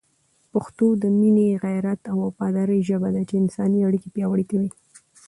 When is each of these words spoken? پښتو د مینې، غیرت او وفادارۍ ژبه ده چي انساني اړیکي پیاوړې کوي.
پښتو 0.51 0.85
د 1.01 1.03
مینې، 1.19 1.49
غیرت 1.63 2.01
او 2.11 2.17
وفادارۍ 2.27 2.79
ژبه 2.89 3.09
ده 3.15 3.21
چي 3.29 3.35
انساني 3.37 3.79
اړیکي 3.87 4.09
پیاوړې 4.15 4.45
کوي. 4.51 4.69